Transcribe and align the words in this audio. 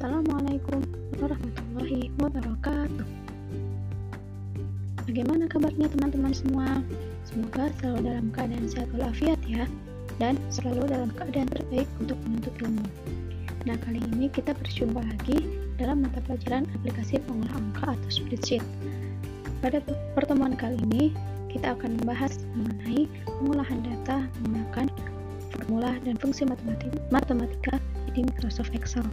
Assalamualaikum 0.00 0.80
warahmatullahi 1.20 2.08
wabarakatuh. 2.24 3.04
Bagaimana 5.04 5.44
kabarnya 5.44 5.92
teman-teman 5.92 6.32
semua? 6.32 6.80
Semoga 7.28 7.68
selalu 7.76 8.08
dalam 8.08 8.32
keadaan 8.32 8.64
sehat 8.64 8.88
walafiat 8.96 9.36
ya, 9.44 9.68
dan 10.16 10.40
selalu 10.48 10.88
dalam 10.88 11.12
keadaan 11.12 11.52
terbaik 11.52 11.84
untuk 12.00 12.16
menuntut 12.24 12.54
ilmu. 12.64 12.88
Nah, 13.68 13.76
kali 13.84 14.00
ini 14.16 14.32
kita 14.32 14.56
berjumpa 14.56 15.04
lagi 15.04 15.36
dalam 15.76 16.00
mata 16.00 16.24
pelajaran 16.24 16.64
aplikasi 16.80 17.20
pengolah 17.20 17.60
angka 17.60 17.92
atau 17.92 18.08
spreadsheet. 18.08 18.64
Pada 19.60 19.84
pertemuan 20.16 20.56
kali 20.56 20.80
ini, 20.88 21.12
kita 21.52 21.76
akan 21.76 22.00
membahas 22.00 22.40
mengenai 22.56 23.04
pengolahan 23.28 23.84
data 23.84 24.24
menggunakan 24.48 24.88
formula 25.52 25.92
dan 26.08 26.16
fungsi 26.16 26.48
matematika 27.12 27.76
di 28.16 28.24
Microsoft 28.24 28.72
Excel. 28.72 29.04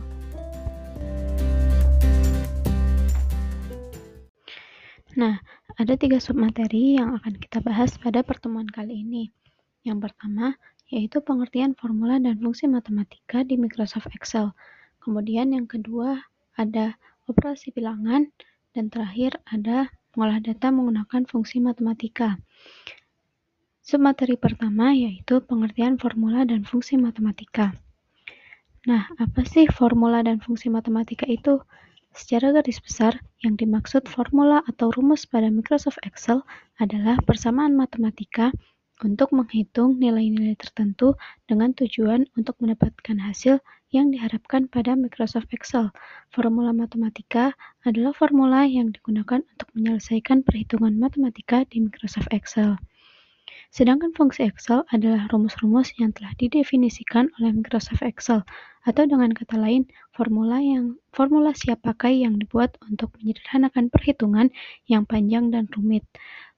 Ada 5.78 5.94
tiga 5.94 6.18
submateri 6.18 6.98
yang 6.98 7.22
akan 7.22 7.38
kita 7.38 7.62
bahas 7.62 7.94
pada 8.02 8.26
pertemuan 8.26 8.66
kali 8.66 9.06
ini. 9.06 9.30
Yang 9.86 10.10
pertama, 10.10 10.58
yaitu 10.90 11.22
pengertian 11.22 11.78
formula 11.78 12.18
dan 12.18 12.42
fungsi 12.42 12.66
matematika 12.66 13.46
di 13.46 13.62
Microsoft 13.62 14.10
Excel. 14.18 14.58
Kemudian 14.98 15.54
yang 15.54 15.70
kedua, 15.70 16.18
ada 16.58 16.98
operasi 17.30 17.70
bilangan. 17.70 18.34
Dan 18.74 18.90
terakhir, 18.90 19.38
ada 19.46 19.94
mengolah 20.18 20.42
data 20.42 20.74
menggunakan 20.74 21.30
fungsi 21.30 21.62
matematika. 21.62 22.42
Submateri 23.86 24.34
pertama 24.36 24.92
yaitu 24.98 25.40
pengertian 25.46 26.02
formula 26.02 26.42
dan 26.44 26.66
fungsi 26.66 26.98
matematika. 26.98 27.78
Nah, 28.90 29.06
apa 29.22 29.46
sih 29.46 29.70
formula 29.70 30.26
dan 30.26 30.42
fungsi 30.42 30.74
matematika 30.74 31.30
itu? 31.30 31.62
Secara 32.18 32.50
garis 32.50 32.82
besar, 32.82 33.22
yang 33.46 33.62
dimaksud 33.62 34.10
formula 34.10 34.66
atau 34.66 34.90
rumus 34.90 35.30
pada 35.30 35.54
Microsoft 35.54 36.02
Excel 36.02 36.42
adalah 36.82 37.22
persamaan 37.22 37.78
matematika 37.78 38.50
untuk 39.06 39.30
menghitung 39.30 40.02
nilai-nilai 40.02 40.58
tertentu 40.58 41.14
dengan 41.46 41.78
tujuan 41.78 42.26
untuk 42.34 42.58
mendapatkan 42.58 43.22
hasil 43.22 43.62
yang 43.94 44.10
diharapkan 44.10 44.66
pada 44.66 44.98
Microsoft 44.98 45.54
Excel. 45.54 45.94
Formula 46.34 46.74
matematika 46.74 47.54
adalah 47.86 48.18
formula 48.18 48.66
yang 48.66 48.90
digunakan 48.90 49.46
untuk 49.54 49.70
menyelesaikan 49.78 50.42
perhitungan 50.42 50.98
matematika 50.98 51.70
di 51.70 51.86
Microsoft 51.86 52.34
Excel. 52.34 52.82
Sedangkan 53.68 54.16
fungsi 54.16 54.48
Excel 54.48 54.88
adalah 54.90 55.28
rumus-rumus 55.30 55.92
yang 56.00 56.16
telah 56.16 56.32
didefinisikan 56.40 57.28
oleh 57.38 57.52
Microsoft 57.52 58.02
Excel 58.02 58.42
atau 58.88 59.04
dengan 59.04 59.36
kata 59.36 59.60
lain 59.60 59.84
formula 60.16 60.64
yang 60.64 60.96
formula 61.12 61.52
siap 61.52 61.84
pakai 61.84 62.24
yang 62.24 62.40
dibuat 62.40 62.80
untuk 62.88 63.12
menyederhanakan 63.20 63.92
perhitungan 63.92 64.48
yang 64.88 65.04
panjang 65.04 65.52
dan 65.52 65.68
rumit. 65.76 66.08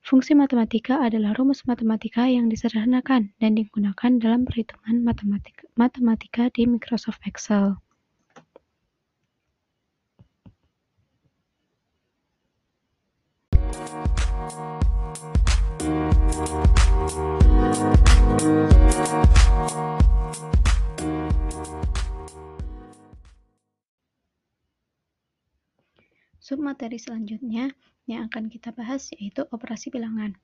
Fungsi 0.05 0.37
matematika 0.37 1.01
adalah 1.01 1.35
rumus 1.35 1.65
matematika 1.65 2.29
yang 2.29 2.47
disederhanakan 2.47 3.33
dan 3.41 3.51
digunakan 3.57 4.11
dalam 4.21 4.45
perhitungan 4.47 5.01
matematika, 5.03 5.65
matematika 5.75 6.47
di 6.53 6.69
Microsoft 6.69 7.19
Excel. 7.25 7.75
Submateri 26.69 27.01
selanjutnya 27.01 27.73
yang 28.05 28.29
akan 28.29 28.45
kita 28.45 28.69
bahas 28.69 29.09
yaitu 29.17 29.41
operasi 29.49 29.89
bilangan. 29.89 30.37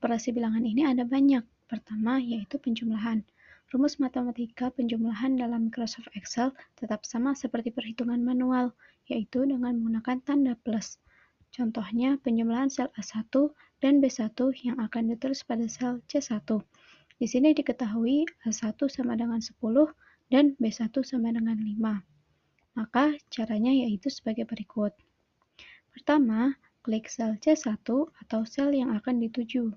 Operasi 0.00 0.32
bilangan 0.32 0.64
ini 0.64 0.88
ada 0.88 1.04
banyak. 1.04 1.44
Pertama 1.68 2.16
yaitu 2.16 2.56
penjumlahan. 2.56 3.20
Rumus 3.68 4.00
matematika 4.00 4.72
penjumlahan 4.72 5.36
dalam 5.36 5.68
Microsoft 5.68 6.08
Excel 6.16 6.56
tetap 6.80 7.04
sama 7.04 7.36
seperti 7.36 7.68
perhitungan 7.68 8.16
manual, 8.24 8.72
yaitu 9.12 9.44
dengan 9.44 9.76
menggunakan 9.76 10.24
tanda 10.24 10.56
plus. 10.56 10.96
Contohnya 11.52 12.16
penjumlahan 12.24 12.72
sel 12.72 12.88
A1 12.96 13.28
dan 13.84 14.00
B1 14.00 14.40
yang 14.64 14.80
akan 14.80 15.12
ditulis 15.12 15.44
pada 15.44 15.68
sel 15.68 16.00
C1. 16.08 16.48
Di 17.20 17.28
sini 17.28 17.52
diketahui 17.52 18.24
A1 18.48 18.72
sama 18.88 19.20
dengan 19.20 19.44
10 19.44 19.60
dan 20.32 20.56
B1 20.56 20.96
sama 21.04 21.28
dengan 21.28 21.60
5. 21.60 21.76
Maka 22.72 23.20
caranya 23.28 23.68
yaitu 23.68 24.08
sebagai 24.08 24.48
berikut. 24.48 24.96
Pertama, 25.98 26.54
klik 26.86 27.10
sel 27.10 27.34
C1 27.42 27.82
atau 27.90 28.40
sel 28.46 28.70
yang 28.70 28.94
akan 28.94 29.18
dituju. 29.18 29.74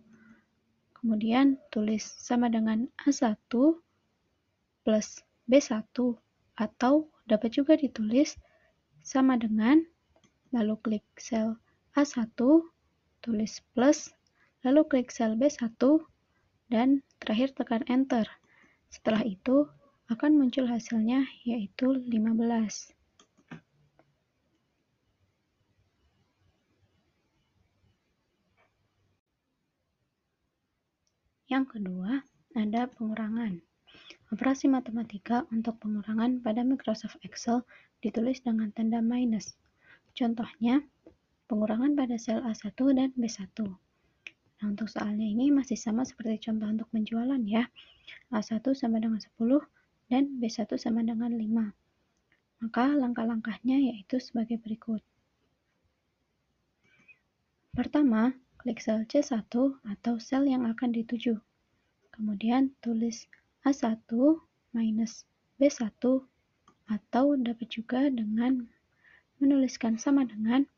Kemudian 0.94 1.58
tulis 1.74 2.06
sama 2.06 2.46
dengan 2.46 2.86
A1 3.10 3.34
plus 4.86 5.26
B1 5.50 5.82
atau 6.62 7.10
dapat 7.26 7.50
juga 7.58 7.74
ditulis 7.74 8.38
sama 9.02 9.34
dengan 9.34 9.82
lalu 10.54 10.78
klik 10.86 11.06
sel 11.18 11.58
A1 11.98 12.38
tulis 13.26 13.58
plus 13.74 14.14
lalu 14.62 14.86
klik 14.86 15.10
sel 15.10 15.34
B1 15.34 15.74
dan 16.70 17.02
terakhir 17.18 17.50
tekan 17.58 17.82
enter. 17.90 18.30
Setelah 18.94 19.26
itu 19.26 19.66
akan 20.14 20.38
muncul 20.38 20.70
hasilnya 20.70 21.26
yaitu 21.50 21.98
15. 21.98 23.01
Yang 31.52 31.76
kedua, 31.76 32.24
ada 32.56 32.88
pengurangan. 32.88 33.60
Operasi 34.32 34.72
matematika 34.72 35.44
untuk 35.52 35.84
pengurangan 35.84 36.40
pada 36.40 36.64
Microsoft 36.64 37.20
Excel 37.28 37.60
ditulis 38.00 38.40
dengan 38.40 38.72
tanda 38.72 39.04
minus. 39.04 39.60
Contohnya, 40.16 40.80
pengurangan 41.52 41.92
pada 42.00 42.16
sel 42.16 42.40
A1 42.40 42.72
dan 42.96 43.12
B1. 43.20 43.68
Nah, 43.68 44.66
untuk 44.72 44.88
soalnya 44.88 45.28
ini 45.28 45.52
masih 45.52 45.76
sama 45.76 46.08
seperti 46.08 46.48
contoh 46.48 46.72
untuk 46.72 46.88
penjualan 46.88 47.44
ya. 47.44 47.68
A1 48.32 48.64
sama 48.72 49.04
dengan 49.04 49.20
10 49.20 49.36
dan 50.08 50.40
B1 50.40 50.72
sama 50.80 51.04
dengan 51.04 51.36
5. 51.36 52.64
Maka 52.64 52.96
langkah-langkahnya 52.96 53.92
yaitu 53.92 54.24
sebagai 54.24 54.56
berikut. 54.56 55.04
Pertama, 57.76 58.32
Klik 58.62 58.78
sel 58.78 59.10
C1 59.10 59.42
atau 59.90 60.22
sel 60.22 60.46
yang 60.46 60.70
akan 60.70 60.94
dituju. 60.94 61.42
Kemudian 62.14 62.70
tulis 62.86 63.26
A1 63.66 64.06
minus 64.70 65.26
B1 65.58 65.98
atau 66.86 67.26
dapat 67.42 67.68
juga 67.74 68.06
dengan 68.14 68.70
menuliskan 69.42 69.98
sama 69.98 70.30
dengan 70.30 70.70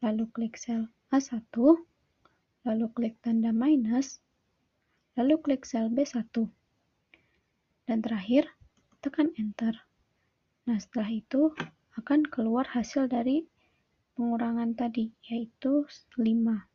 lalu 0.00 0.32
klik 0.32 0.56
sel 0.56 0.88
A1 1.12 1.44
lalu 2.64 2.86
klik 2.96 3.20
tanda 3.20 3.52
minus 3.52 4.24
lalu 5.12 5.36
klik 5.44 5.68
sel 5.68 5.92
B1 5.92 6.24
dan 7.84 8.00
terakhir 8.00 8.48
tekan 9.04 9.28
enter. 9.36 9.76
Nah 10.64 10.80
setelah 10.80 11.12
itu 11.12 11.52
akan 12.00 12.24
keluar 12.32 12.64
hasil 12.64 13.12
dari 13.12 13.44
pengurangan 14.16 14.72
tadi 14.72 15.12
yaitu 15.28 15.84
5 16.16 16.69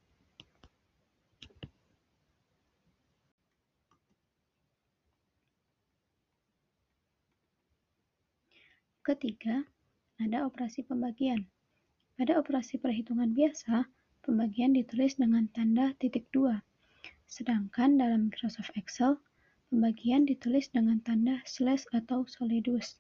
Ketiga, 9.05 9.61
ada 10.17 10.49
operasi 10.49 10.81
pembagian. 10.81 11.45
Pada 12.17 12.41
operasi 12.41 12.81
perhitungan 12.81 13.37
biasa, 13.37 13.85
pembagian 14.25 14.73
ditulis 14.73 15.13
dengan 15.21 15.45
tanda 15.53 15.93
titik 16.01 16.25
dua. 16.33 16.65
Sedangkan 17.29 18.01
dalam 18.01 18.33
Microsoft 18.33 18.73
Excel, 18.73 19.21
pembagian 19.69 20.25
ditulis 20.25 20.73
dengan 20.73 20.97
tanda 21.05 21.37
slash 21.45 21.85
atau 21.93 22.25
solidus. 22.25 22.97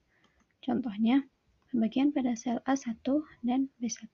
Contohnya, 0.61 1.25
pembagian 1.73 2.13
pada 2.13 2.37
sel 2.37 2.61
A1 2.69 3.01
dan 3.41 3.73
B1. 3.81 4.05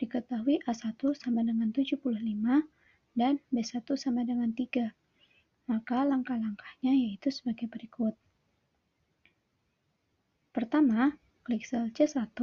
Diketahui 0.00 0.64
A1 0.64 1.04
sama 1.20 1.44
dengan 1.44 1.68
75 1.68 2.00
dan 3.12 3.36
B1 3.52 3.84
sama 4.00 4.24
dengan 4.24 4.56
3. 4.56 4.88
Maka 5.68 6.00
langkah-langkahnya 6.00 6.96
yaitu 6.96 7.28
sebagai 7.28 7.68
berikut. 7.68 8.16
Pertama, 10.50 11.14
klik 11.46 11.62
sel 11.62 11.94
C1 11.94 12.34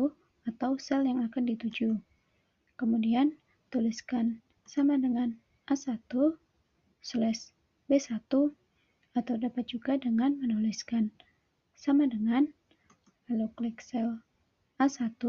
atau 0.47 0.71
sel 0.79 1.03
yang 1.03 1.27
akan 1.27 1.43
dituju. 1.43 1.99
Kemudian, 2.79 3.35
tuliskan 3.67 4.39
sama 4.63 4.95
dengan 4.95 5.35
A1 5.67 6.07
slash 7.03 7.51
B1 7.91 8.31
atau 9.11 9.35
dapat 9.35 9.65
juga 9.67 9.99
dengan 9.99 10.39
menuliskan 10.39 11.11
sama 11.75 12.07
dengan 12.07 12.47
lalu 13.27 13.51
klik 13.59 13.83
sel 13.83 14.23
A1, 14.79 15.19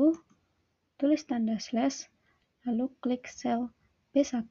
tulis 1.02 1.22
tanda 1.26 1.58
slash, 1.58 2.06
lalu 2.62 2.94
klik 3.02 3.26
sel 3.26 3.74
B1. 4.14 4.46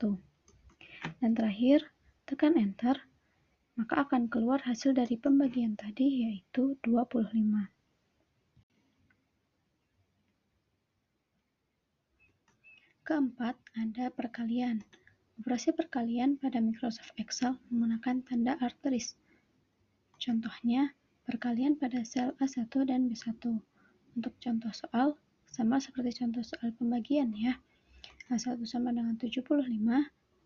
Dan 1.23 1.31
terakhir, 1.31 1.79
tekan 2.27 2.59
enter, 2.59 2.99
maka 3.79 4.03
akan 4.03 4.27
keluar 4.27 4.59
hasil 4.67 4.91
dari 4.97 5.15
pembagian 5.15 5.79
tadi 5.79 6.27
yaitu 6.27 6.75
25. 6.83 7.76
Keempat, 13.07 13.55
ada 13.79 14.11
perkalian. 14.11 14.83
Operasi 15.39 15.71
perkalian 15.71 16.35
pada 16.35 16.59
Microsoft 16.59 17.15
Excel 17.15 17.55
menggunakan 17.71 18.19
tanda 18.27 18.59
arteris. 18.59 19.15
Contohnya, 20.19 20.91
perkalian 21.23 21.79
pada 21.79 22.03
sel 22.03 22.35
A1 22.43 22.67
dan 22.83 23.07
B1. 23.07 23.31
Untuk 24.11 24.35
contoh 24.43 24.75
soal, 24.75 25.15
sama 25.47 25.79
seperti 25.79 26.19
contoh 26.19 26.43
soal 26.43 26.75
pembagian 26.75 27.31
ya. 27.31 27.55
A1 28.27 28.59
sama 28.67 28.91
dengan 28.91 29.15
75 29.15 29.55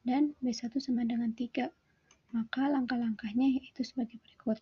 dan 0.06 0.38
B1 0.38 0.70
sama 0.78 1.02
dengan 1.02 1.34
3. 1.34 1.66
Maka 2.30 2.62
langkah-langkahnya 2.70 3.58
yaitu 3.58 3.82
sebagai 3.82 4.22
berikut. 4.22 4.62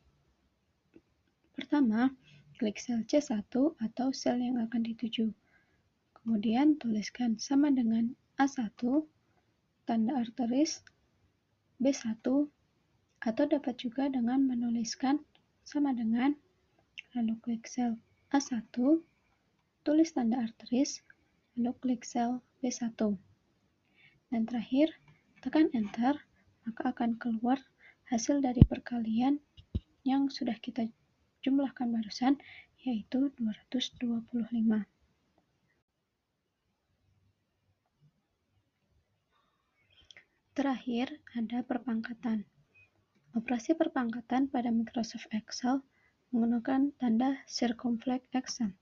Pertama, 1.51 2.15
klik 2.63 2.79
sel 2.79 3.03
C1 3.03 3.43
atau 3.75 4.07
sel 4.15 4.39
yang 4.39 4.55
akan 4.55 4.87
dituju. 4.87 5.35
Kemudian 6.29 6.77
tuliskan 6.77 7.41
sama 7.41 7.73
dengan 7.73 8.13
A1, 8.37 8.69
tanda 9.89 10.13
arteris, 10.13 10.85
B1, 11.81 12.21
atau 13.25 13.43
dapat 13.49 13.81
juga 13.81 14.05
dengan 14.13 14.45
menuliskan 14.45 15.25
sama 15.65 15.89
dengan, 15.89 16.37
lalu 17.17 17.33
klik 17.41 17.65
sel 17.65 17.97
A1, 18.29 18.61
tulis 19.81 20.13
tanda 20.13 20.37
arteris, 20.45 21.01
lalu 21.57 21.73
klik 21.81 22.05
sel 22.05 22.45
B1. 22.61 22.93
Dan 24.29 24.45
terakhir, 24.45 24.93
tekan 25.41 25.73
enter, 25.73 26.13
maka 26.69 26.93
akan 26.93 27.17
keluar 27.17 27.57
hasil 28.13 28.37
dari 28.45 28.61
perkalian 28.69 29.41
yang 30.05 30.29
sudah 30.29 30.61
kita 30.61 30.85
jumlahkan 31.41 31.89
barusan, 31.89 32.37
yaitu 32.85 33.33
225. 33.41 34.85
Terakhir, 40.59 41.23
ada 41.39 41.63
perpangkatan. 41.63 42.43
Operasi 43.31 43.79
perpangkatan 43.79 44.51
pada 44.51 44.75
Microsoft 44.75 45.31
Excel 45.31 45.79
menggunakan 46.35 46.91
tanda 46.99 47.39
circumflex 47.47 48.27
action. 48.35 48.75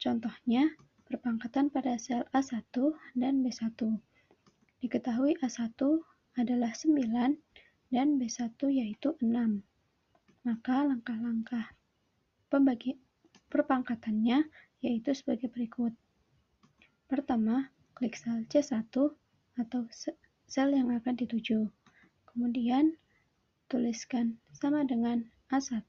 Contohnya, 0.00 0.72
perpangkatan 1.04 1.68
pada 1.68 2.00
sel 2.00 2.24
A1 2.32 2.96
dan 3.12 3.44
B1. 3.44 3.76
Diketahui 4.80 5.36
A1 5.44 5.76
adalah 6.40 6.72
9 6.72 7.04
dan 7.92 8.08
B1 8.16 8.56
yaitu 8.72 9.12
6. 9.20 9.28
Maka 10.48 10.76
langkah-langkah 10.80 11.76
pembagi 12.48 12.96
perpangkatannya 13.52 14.48
yaitu 14.80 15.12
sebagai 15.12 15.52
berikut. 15.52 15.92
Pertama, 17.04 17.68
klik 17.92 18.16
sel 18.16 18.48
C1 18.48 18.88
atau 19.60 19.82
sel 20.46 20.70
yang 20.70 20.94
akan 20.94 21.18
dituju. 21.18 21.66
Kemudian, 22.30 22.94
tuliskan 23.66 24.38
sama 24.54 24.86
dengan 24.86 25.26
A1, 25.50 25.82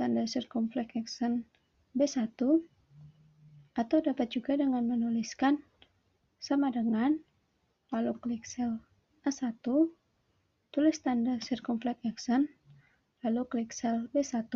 tanda 0.00 0.24
circumflex 0.24 0.96
action 0.96 1.44
B1, 1.92 2.32
atau 3.76 3.98
dapat 4.00 4.28
juga 4.32 4.56
dengan 4.56 4.88
menuliskan 4.88 5.60
sama 6.40 6.72
dengan, 6.72 7.20
lalu 7.92 8.16
klik 8.24 8.44
sel 8.48 8.80
A1, 9.28 9.52
tulis 10.72 10.96
tanda 11.04 11.36
circumflex 11.44 12.00
action, 12.08 12.48
lalu 13.20 13.44
klik 13.52 13.70
sel 13.76 14.08
B1. 14.16 14.48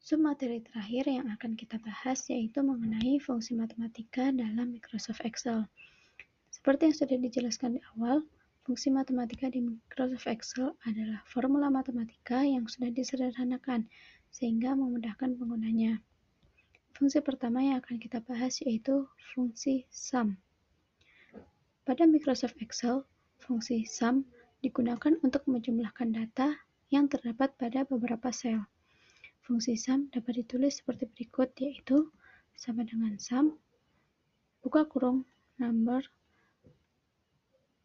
Submateri 0.06 0.62
terakhir 0.62 1.10
yang 1.10 1.26
akan 1.34 1.58
kita 1.58 1.82
bahas 1.82 2.30
yaitu 2.30 2.62
mengenai 2.62 3.18
fungsi 3.18 3.58
matematika 3.58 4.30
dalam 4.30 4.70
Microsoft 4.70 5.18
Excel. 5.26 5.66
Seperti 6.46 6.86
yang 6.86 6.94
sudah 6.94 7.18
dijelaskan 7.18 7.70
di 7.74 7.80
awal, 7.90 8.22
fungsi 8.62 8.94
matematika 8.94 9.50
di 9.50 9.66
Microsoft 9.66 10.30
Excel 10.30 10.78
adalah 10.86 11.26
formula 11.26 11.74
matematika 11.74 12.46
yang 12.46 12.70
sudah 12.70 12.94
disederhanakan 12.94 13.90
sehingga 14.30 14.78
memudahkan 14.78 15.34
penggunanya. 15.42 15.98
Fungsi 16.94 17.18
pertama 17.18 17.66
yang 17.66 17.82
akan 17.82 17.98
kita 17.98 18.22
bahas 18.22 18.62
yaitu 18.62 19.10
fungsi 19.34 19.90
sum. 19.90 20.38
Pada 21.82 22.06
Microsoft 22.06 22.54
Excel, 22.62 23.02
fungsi 23.42 23.82
sum 23.82 24.22
digunakan 24.62 25.18
untuk 25.26 25.42
menjumlahkan 25.50 26.14
data 26.14 26.54
yang 26.94 27.10
terdapat 27.10 27.58
pada 27.58 27.82
beberapa 27.82 28.30
sel. 28.30 28.70
Fungsi 29.46 29.78
sum 29.78 30.10
dapat 30.10 30.42
ditulis 30.42 30.82
seperti 30.82 31.06
berikut, 31.06 31.54
yaitu 31.62 32.10
sama 32.58 32.82
dengan 32.82 33.14
sum, 33.14 33.54
buka 34.58 34.82
kurung, 34.90 35.22
number, 35.54 36.02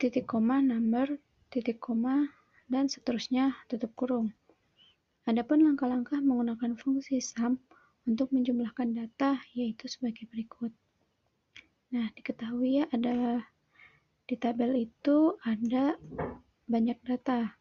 titik 0.02 0.26
koma, 0.26 0.58
number, 0.58 1.22
titik 1.54 1.78
koma, 1.78 2.34
dan 2.66 2.90
seterusnya 2.90 3.54
tutup 3.70 3.94
kurung. 3.94 4.34
Adapun 5.30 5.62
langkah-langkah 5.62 6.18
menggunakan 6.18 6.74
fungsi 6.74 7.22
sum 7.22 7.62
untuk 8.10 8.34
menjumlahkan 8.34 8.98
data 8.98 9.38
yaitu 9.54 9.86
sebagai 9.86 10.26
berikut. 10.34 10.74
Nah, 11.94 12.10
diketahui 12.18 12.82
ya 12.82 12.90
ada 12.90 13.46
di 14.26 14.34
tabel 14.34 14.90
itu 14.90 15.38
ada 15.46 15.94
banyak 16.66 16.98
data. 17.06 17.54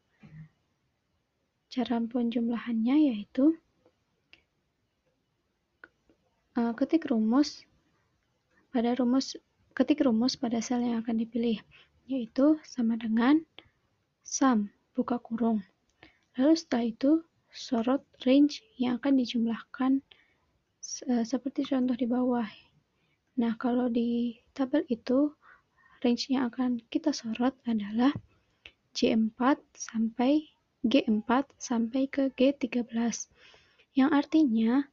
Cara 1.69 2.01
penjumlahannya 2.01 3.13
yaitu 3.13 3.61
uh, 6.61 6.73
ketik 6.77 7.09
rumus 7.09 7.65
pada 8.69 8.93
rumus 8.93 9.41
ketik 9.73 10.05
rumus 10.05 10.37
pada 10.37 10.61
sel 10.61 10.85
yang 10.85 11.01
akan 11.01 11.17
dipilih 11.17 11.57
yaitu 12.05 12.61
sama 12.67 13.01
dengan 13.01 13.41
sum 14.21 14.69
buka 14.93 15.17
kurung. 15.23 15.65
Lalu 16.37 16.55
setelah 16.59 16.87
itu 16.93 17.11
sorot 17.49 18.03
range 18.29 18.61
yang 18.77 19.01
akan 19.01 19.17
dijumlahkan 19.17 20.05
uh, 21.09 21.25
seperti 21.25 21.65
contoh 21.65 21.97
di 21.97 22.05
bawah. 22.05 22.47
Nah 23.41 23.57
kalau 23.57 23.89
di 23.89 24.37
tabel 24.53 24.85
itu 24.93 25.33
range 26.05 26.29
yang 26.29 26.53
akan 26.53 26.83
kita 26.93 27.15
sorot 27.15 27.57
adalah 27.65 28.13
J4 28.93 29.57
sampai 29.73 30.45
G4 30.81 31.31
sampai 31.61 32.03
ke 32.09 32.33
G13 32.35 32.89
yang 33.95 34.11
artinya 34.11 34.89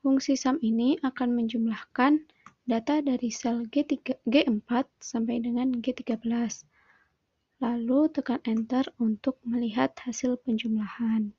Fungsi 0.00 0.32
sum 0.32 0.56
ini 0.64 0.96
akan 1.04 1.36
menjumlahkan 1.36 2.24
data 2.64 3.04
dari 3.04 3.28
sel 3.28 3.68
G3, 3.68 4.24
G4 4.24 4.88
sampai 4.96 5.44
dengan 5.44 5.76
G13. 5.76 6.24
Lalu 7.60 8.08
tekan 8.08 8.40
enter 8.48 8.88
untuk 8.96 9.36
melihat 9.44 9.92
hasil 10.00 10.40
penjumlahan. 10.40 11.36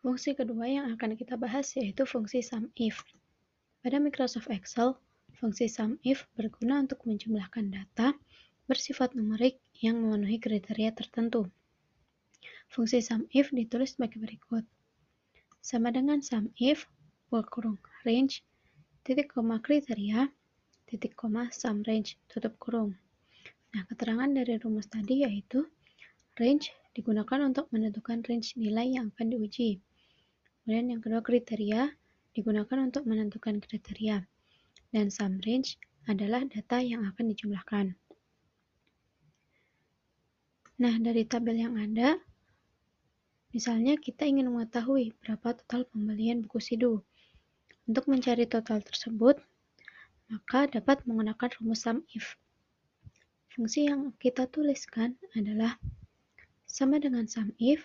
Fungsi 0.00 0.32
kedua 0.32 0.64
yang 0.64 0.88
akan 0.96 1.12
kita 1.12 1.36
bahas 1.36 1.76
yaitu 1.76 2.08
fungsi 2.08 2.40
SUMIF. 2.40 3.04
Pada 3.84 4.00
Microsoft 4.00 4.48
Excel, 4.48 4.96
fungsi 5.36 5.68
SUMIF 5.68 6.24
berguna 6.40 6.80
untuk 6.80 7.04
menjumlahkan 7.04 7.68
data 7.68 8.16
bersifat 8.70 9.18
numerik 9.18 9.58
yang 9.82 9.98
memenuhi 9.98 10.38
kriteria 10.38 10.94
tertentu. 10.94 11.50
Fungsi 12.70 13.02
SUMIF 13.02 13.50
ditulis 13.50 13.98
sebagai 13.98 14.22
berikut. 14.22 14.62
Sama 15.58 15.90
dengan 15.90 16.22
SUMIF, 16.22 16.86
kurung 17.50 17.82
range, 18.06 18.46
titik 19.02 19.34
koma 19.34 19.58
kriteria, 19.58 20.30
titik 20.90 21.14
koma 21.14 21.50
sum 21.54 21.86
range, 21.86 22.18
tutup 22.26 22.58
kurung. 22.58 22.98
Nah, 23.70 23.86
keterangan 23.86 24.26
dari 24.26 24.58
rumus 24.58 24.90
tadi 24.90 25.22
yaitu 25.22 25.62
range 26.38 26.74
digunakan 26.90 27.46
untuk 27.46 27.70
menentukan 27.70 28.26
range 28.26 28.58
nilai 28.58 28.98
yang 28.98 29.14
akan 29.14 29.30
diuji. 29.30 29.78
Kemudian 30.62 30.90
yang 30.90 31.00
kedua 31.02 31.22
kriteria 31.22 31.94
digunakan 32.34 32.78
untuk 32.82 33.06
menentukan 33.06 33.62
kriteria. 33.62 34.26
Dan 34.90 35.06
sum 35.14 35.38
range 35.46 35.78
adalah 36.10 36.42
data 36.50 36.82
yang 36.82 37.06
akan 37.06 37.30
dijumlahkan. 37.30 37.94
Nah, 40.80 40.96
dari 40.96 41.28
tabel 41.28 41.60
yang 41.60 41.76
ada, 41.76 42.16
misalnya 43.52 44.00
kita 44.00 44.24
ingin 44.24 44.48
mengetahui 44.48 45.12
berapa 45.20 45.52
total 45.52 45.84
pembelian 45.92 46.40
buku 46.40 46.56
Sidu. 46.56 47.04
Untuk 47.84 48.08
mencari 48.08 48.48
total 48.48 48.80
tersebut, 48.80 49.36
maka 50.32 50.72
dapat 50.72 51.04
menggunakan 51.04 51.52
rumus 51.60 51.84
sum 51.84 52.00
if. 52.16 52.32
Fungsi 53.52 53.92
yang 53.92 54.16
kita 54.16 54.48
tuliskan 54.48 55.20
adalah 55.36 55.76
sama 56.64 56.96
dengan 56.96 57.28
sum 57.28 57.52
if, 57.60 57.84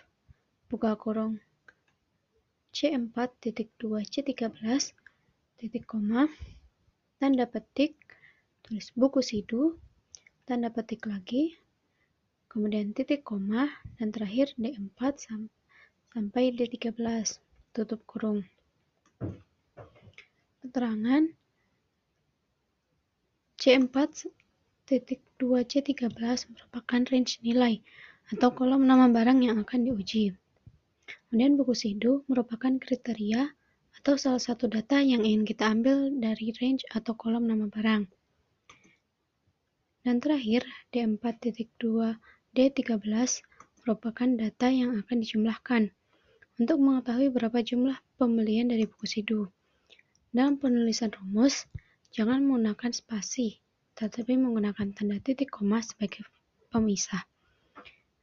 buka 0.72 0.96
kurung 0.96 1.36
C4 2.72 3.12
titik 3.44 3.76
2 3.76 4.08
C13 4.08 4.56
titik 5.60 5.84
koma, 5.84 6.32
tanda 7.20 7.44
petik, 7.44 8.00
tulis 8.64 8.88
buku 8.96 9.20
sidu, 9.20 9.76
tanda 10.48 10.72
petik 10.72 11.04
lagi, 11.04 11.60
kemudian 12.56 12.96
titik 12.96 13.20
koma, 13.20 13.68
dan 14.00 14.16
terakhir 14.16 14.56
D4 14.56 14.96
sampai 16.08 16.56
D13, 16.56 16.96
tutup 17.76 18.00
kurung 18.08 18.48
keterangan 20.64 21.28
C4 23.60 23.96
titik 24.88 25.20
2C13 25.36 26.16
merupakan 26.48 27.00
range 27.12 27.44
nilai 27.44 27.84
atau 28.32 28.48
kolom 28.56 28.88
nama 28.88 29.12
barang 29.12 29.44
yang 29.44 29.60
akan 29.60 29.92
diuji. 29.92 30.32
Kemudian 31.28 31.60
buku 31.60 31.76
sidu 31.76 32.24
merupakan 32.24 32.72
kriteria 32.80 33.52
atau 34.00 34.16
salah 34.16 34.40
satu 34.40 34.64
data 34.64 35.04
yang 35.04 35.28
ingin 35.28 35.44
kita 35.44 35.68
ambil 35.68 36.08
dari 36.08 36.56
range 36.56 36.88
atau 36.88 37.12
kolom 37.12 37.44
nama 37.44 37.68
barang. 37.68 38.08
Dan 40.08 40.22
terakhir, 40.22 40.64
D4.2 40.94 42.16
D13 42.56 43.04
merupakan 43.84 44.28
data 44.32 44.72
yang 44.72 44.96
akan 44.96 45.20
dijumlahkan 45.20 45.92
untuk 46.56 46.80
mengetahui 46.80 47.28
berapa 47.28 47.60
jumlah 47.60 48.00
pembelian 48.16 48.72
dari 48.72 48.88
buku 48.88 49.04
sidu. 49.04 49.52
Dalam 50.32 50.56
penulisan 50.56 51.12
rumus, 51.12 51.68
jangan 52.16 52.40
menggunakan 52.40 52.96
spasi, 52.96 53.60
tetapi 53.92 54.40
menggunakan 54.40 54.88
tanda 54.96 55.20
titik 55.20 55.52
koma 55.52 55.84
sebagai 55.84 56.24
pemisah. 56.72 57.28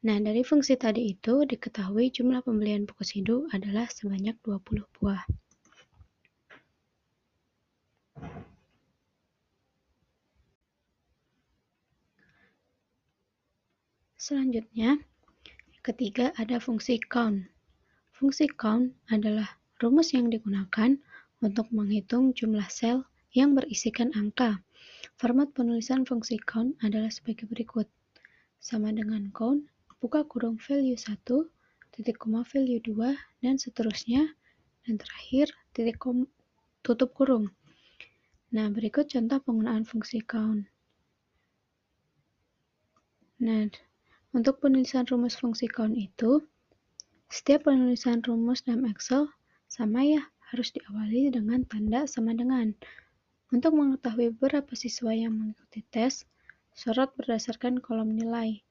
Nah, 0.02 0.18
dari 0.18 0.42
fungsi 0.42 0.82
tadi 0.82 1.14
itu 1.14 1.46
diketahui 1.46 2.10
jumlah 2.10 2.42
pembelian 2.42 2.90
buku 2.90 3.06
sidu 3.06 3.46
adalah 3.54 3.86
sebanyak 3.86 4.34
20 4.42 4.82
buah. 4.98 5.30
Selanjutnya, 14.24 15.04
ketiga 15.84 16.32
ada 16.40 16.56
fungsi 16.56 16.96
count. 16.96 17.44
Fungsi 18.16 18.48
count 18.48 18.96
adalah 19.12 19.60
rumus 19.84 20.16
yang 20.16 20.32
digunakan 20.32 20.96
untuk 21.44 21.68
menghitung 21.76 22.32
jumlah 22.32 22.64
sel 22.72 23.04
yang 23.36 23.52
berisikan 23.52 24.16
angka. 24.16 24.64
Format 25.20 25.52
penulisan 25.52 26.08
fungsi 26.08 26.40
count 26.40 26.80
adalah 26.80 27.12
sebagai 27.12 27.52
berikut. 27.52 27.84
Sama 28.64 28.96
dengan 28.96 29.28
count, 29.36 29.68
buka 30.00 30.24
kurung 30.24 30.56
value 30.56 30.96
1, 30.96 31.20
titik 31.92 32.16
koma 32.16 32.48
value 32.48 32.80
2, 32.80 33.44
dan 33.44 33.60
seterusnya. 33.60 34.40
Dan 34.88 35.04
terakhir, 35.04 35.52
titik 35.76 36.00
kom, 36.00 36.32
tutup 36.80 37.12
kurung. 37.12 37.52
Nah, 38.56 38.72
berikut 38.72 39.12
contoh 39.12 39.44
penggunaan 39.44 39.84
fungsi 39.84 40.24
count. 40.24 40.64
Nah, 43.44 43.68
untuk 44.34 44.66
penulisan 44.66 45.06
rumus 45.06 45.38
fungsi 45.38 45.70
count 45.70 45.94
itu, 45.94 46.42
setiap 47.30 47.70
penulisan 47.70 48.22
rumus 48.26 48.66
dalam 48.66 48.90
Excel 48.90 49.30
sama 49.70 50.02
ya, 50.02 50.22
harus 50.54 50.74
diawali 50.74 51.34
dengan 51.34 51.66
tanda 51.66 52.06
sama 52.06 52.34
dengan. 52.34 52.74
Untuk 53.54 53.78
mengetahui 53.78 54.34
berapa 54.34 54.74
siswa 54.74 55.14
yang 55.14 55.38
mengikuti 55.38 55.86
tes, 55.94 56.26
sorot 56.74 57.14
berdasarkan 57.14 57.78
kolom 57.78 58.18
nilai, 58.18 58.62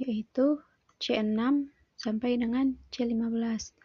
yaitu 0.00 0.60
C6 1.00 1.68
sampai 2.00 2.40
dengan 2.40 2.76
C15. 2.92 3.76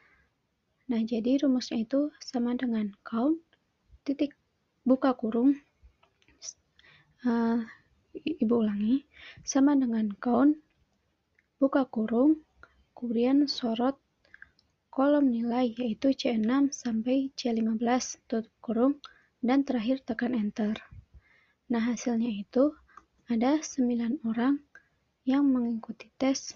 Nah, 0.88 1.02
jadi 1.04 1.44
rumusnya 1.44 1.84
itu 1.84 2.12
sama 2.24 2.56
dengan 2.56 2.96
count, 3.04 3.44
titik 4.08 4.32
buka 4.88 5.12
kurung, 5.20 5.60
uh, 7.28 7.60
ibu 8.16 8.56
ulangi, 8.56 9.04
sama 9.44 9.76
dengan 9.76 10.16
count, 10.24 10.56
kemudian 12.94 13.50
sorot 13.50 13.98
kolom 14.94 15.30
nilai 15.30 15.74
yaitu 15.74 16.14
C6 16.14 16.74
sampai 16.74 17.34
C15 17.34 18.22
tutup 18.30 18.54
kurung 18.62 19.02
dan 19.42 19.66
terakhir 19.66 20.02
tekan 20.06 20.34
enter. 20.38 20.78
Nah, 21.70 21.82
hasilnya 21.82 22.30
itu 22.30 22.74
ada 23.30 23.62
9 23.62 24.22
orang 24.26 24.62
yang 25.26 25.46
mengikuti 25.50 26.10
tes. 26.18 26.54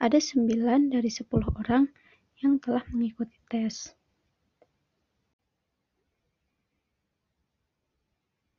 Ada 0.00 0.16
9 0.16 0.88
dari 0.88 1.12
10 1.12 1.28
orang 1.60 1.88
yang 2.40 2.56
telah 2.60 2.84
mengikuti 2.90 3.36
tes. 3.48 3.92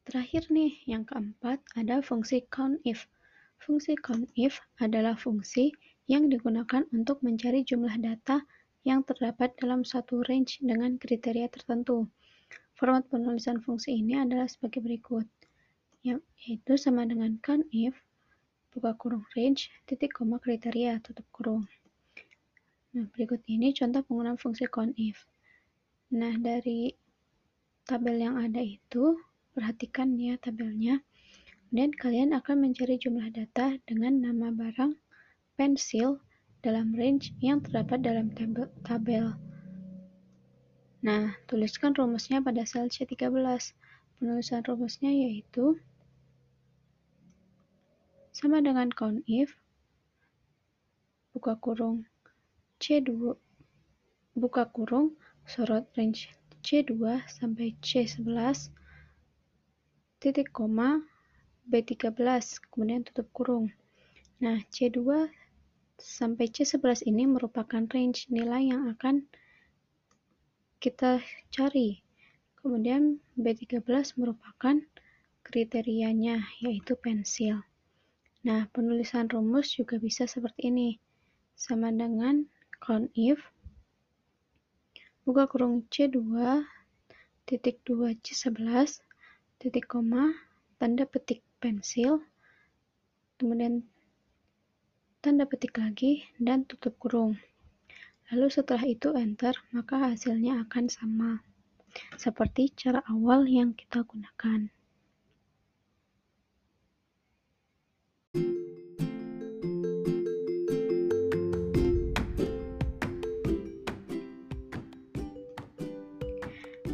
Terakhir 0.05 0.49
nih, 0.53 0.81
yang 0.85 1.05
keempat 1.05 1.61
ada 1.73 2.01
fungsi 2.05 2.45
COUNTIF. 2.49 3.05
Fungsi 3.61 3.93
COUNTIF 3.93 4.57
adalah 4.81 5.13
fungsi 5.13 5.69
yang 6.09 6.33
digunakan 6.33 6.81
untuk 6.89 7.21
mencari 7.21 7.61
jumlah 7.61 7.93
data 8.01 8.41
yang 8.81 9.05
terdapat 9.05 9.53
dalam 9.61 9.85
satu 9.85 10.25
range 10.25 10.57
dengan 10.65 10.97
kriteria 10.97 11.45
tertentu. 11.53 12.09
Format 12.73 13.05
penulisan 13.05 13.61
fungsi 13.61 14.01
ini 14.01 14.17
adalah 14.17 14.49
sebagai 14.49 14.81
berikut, 14.81 15.29
yaitu 16.01 16.73
sama 16.73 17.05
dengan 17.05 17.37
if 17.69 17.93
buka 18.73 18.97
kurung 18.97 19.29
range, 19.37 19.69
titik 19.85 20.15
koma 20.15 20.41
kriteria, 20.41 20.97
tutup 21.03 21.27
kurung. 21.29 21.67
Nah, 22.97 23.05
berikut 23.13 23.45
ini 23.45 23.77
contoh 23.77 24.01
penggunaan 24.01 24.41
fungsi 24.41 24.65
if. 24.97 25.27
Nah, 26.17 26.33
dari 26.39 26.97
tabel 27.85 28.25
yang 28.25 28.41
ada 28.41 28.63
itu, 28.63 29.21
perhatikan 29.53 30.17
ya 30.17 30.39
tabelnya. 30.41 31.03
Dan 31.71 31.95
kalian 31.95 32.35
akan 32.35 32.67
mencari 32.67 32.99
jumlah 32.99 33.31
data 33.31 33.79
dengan 33.87 34.19
nama 34.19 34.51
barang, 34.51 34.99
pensil, 35.55 36.19
dalam 36.61 36.93
range 36.93 37.33
yang 37.41 37.63
terdapat 37.63 38.05
dalam 38.05 38.29
tabel. 38.85 39.33
Nah, 41.01 41.33
tuliskan 41.49 41.97
rumusnya 41.97 42.43
pada 42.43 42.61
sel 42.67 42.91
C13. 42.91 43.33
Penulisan 44.21 44.61
rumusnya 44.69 45.09
yaitu 45.09 45.81
sama 48.29 48.61
dengan 48.61 48.93
count 48.93 49.25
if 49.25 49.57
buka 51.33 51.57
kurung 51.57 52.05
C2 52.77 53.35
buka 54.37 54.69
kurung 54.69 55.17
sorot 55.49 55.89
range 55.97 56.29
C2 56.61 57.25
sampai 57.27 57.75
C11 57.81 58.69
titik 60.21 60.53
koma 60.53 61.01
B13 61.69 62.17
kemudian 62.73 63.05
tutup 63.05 63.29
kurung. 63.35 63.69
Nah, 64.41 64.57
C2 64.73 65.29
sampai 66.01 66.49
C11 66.49 67.05
ini 67.05 67.29
merupakan 67.29 67.85
range 67.85 68.25
nilai 68.33 68.73
yang 68.73 68.89
akan 68.89 69.29
kita 70.81 71.21
cari. 71.53 72.01
Kemudian 72.57 73.21
B13 73.37 74.17
merupakan 74.17 74.81
kriterianya, 75.45 76.41
yaitu 76.61 76.97
pensil. 76.97 77.61
Nah, 78.41 78.65
penulisan 78.73 79.29
rumus 79.29 79.77
juga 79.77 80.01
bisa 80.01 80.25
seperti 80.25 80.73
ini. 80.73 80.89
Sama 81.53 81.93
dengan 81.93 82.49
count 82.81 83.13
if, 83.13 83.37
buka 85.21 85.45
kurung 85.45 85.85
C2, 85.93 86.17
titik 87.45 87.85
2 87.85 88.17
C11, 88.17 89.05
titik 89.61 89.85
koma, 89.85 90.33
tanda 90.81 91.05
petik 91.05 91.45
pensil, 91.61 92.25
kemudian 93.37 93.85
tanda 95.21 95.45
petik 95.45 95.77
lagi, 95.77 96.25
dan 96.41 96.65
tutup 96.65 96.97
kurung. 96.97 97.37
Lalu 98.33 98.49
setelah 98.49 98.81
itu 98.89 99.13
enter, 99.13 99.53
maka 99.69 100.09
hasilnya 100.09 100.65
akan 100.65 100.89
sama. 100.89 101.31
seperti 102.15 102.71
cara 102.71 103.03
awal 103.11 103.43
yang 103.47 103.75
kita 103.75 104.03
gunakan. 104.07 104.71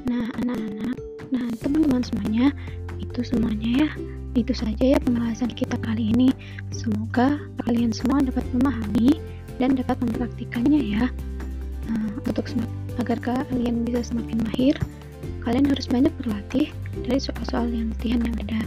Nah, 0.07 0.25
anak-anak, 0.41 0.97
nah 1.29 1.45
teman-teman 1.61 2.01
semuanya, 2.01 2.47
itu 2.97 3.19
semuanya 3.21 3.85
ya. 3.85 3.89
Itu 4.37 4.53
saja 4.53 4.93
ya 4.93 5.01
pembahasan 5.01 5.49
kita 5.49 5.81
kali 5.81 6.13
ini. 6.13 6.29
Semoga 6.69 7.41
kalian 7.65 7.89
semua 7.89 8.21
dapat 8.21 8.45
memahami 8.53 9.17
dan 9.57 9.73
dapat 9.73 9.97
mempraktikannya 9.97 10.77
ya. 10.93 11.09
Nah, 11.89 12.21
untuk 12.21 12.45
agar 13.01 13.17
kalian 13.17 13.81
bisa 13.81 14.13
semakin 14.13 14.37
mahir, 14.45 14.77
kalian 15.41 15.65
harus 15.65 15.89
banyak 15.89 16.13
berlatih 16.21 16.69
dari 17.01 17.17
soal-soal 17.17 17.65
yang 17.65 17.89
latihan 17.97 18.21
yang 18.21 18.37
ada. 18.45 18.61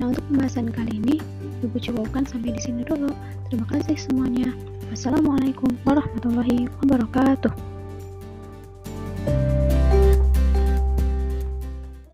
Nah, 0.00 0.16
untuk 0.16 0.24
pembahasan 0.32 0.72
kali 0.72 0.96
ini, 0.96 1.20
Ibu 1.60 1.76
cukupkan 1.76 2.24
sampai 2.24 2.56
di 2.56 2.60
sini 2.64 2.80
dulu. 2.88 3.12
Terima 3.52 3.68
kasih 3.68 4.00
semuanya. 4.00 4.48
Wassalamualaikum 4.88 5.76
warahmatullahi 5.84 6.72
wabarakatuh. 6.80 7.79